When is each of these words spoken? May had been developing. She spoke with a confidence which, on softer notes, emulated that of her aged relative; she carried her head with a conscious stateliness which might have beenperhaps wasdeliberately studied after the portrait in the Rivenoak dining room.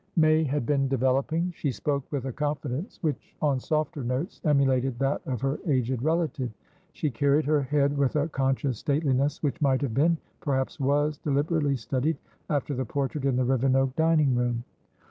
May 0.15 0.43
had 0.43 0.65
been 0.65 0.87
developing. 0.87 1.53
She 1.55 1.71
spoke 1.71 2.11
with 2.11 2.25
a 2.25 2.33
confidence 2.33 2.97
which, 3.03 3.35
on 3.39 3.59
softer 3.59 4.03
notes, 4.03 4.41
emulated 4.43 4.97
that 4.97 5.21
of 5.27 5.41
her 5.41 5.59
aged 5.67 6.01
relative; 6.01 6.49
she 6.91 7.11
carried 7.11 7.45
her 7.45 7.61
head 7.61 7.95
with 7.95 8.15
a 8.15 8.27
conscious 8.27 8.79
stateliness 8.79 9.43
which 9.43 9.61
might 9.61 9.83
have 9.83 9.93
beenperhaps 9.93 10.79
wasdeliberately 10.79 11.75
studied 11.77 12.17
after 12.49 12.73
the 12.73 12.83
portrait 12.83 13.25
in 13.25 13.35
the 13.35 13.45
Rivenoak 13.45 13.95
dining 13.95 14.33
room. 14.33 14.63